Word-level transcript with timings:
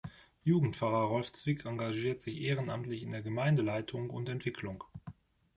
Jugendpfarrer 0.43 1.09
Rolf 1.09 1.31
Zwick 1.31 1.63
engagiert 1.67 2.21
sich 2.21 2.41
ehrenamtlich 2.41 3.03
in 3.03 3.11
der 3.11 3.21
Gemeindeleitung 3.21 4.09
und 4.09 4.31
-entwicklung. 4.31 4.83